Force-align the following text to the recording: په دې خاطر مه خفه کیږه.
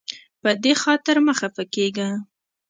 په 0.41 0.49
دې 0.63 0.73
خاطر 0.81 1.15
مه 1.25 1.33
خفه 1.39 1.63
کیږه. 1.75 2.09